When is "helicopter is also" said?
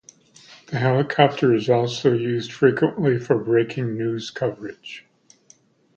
0.79-2.11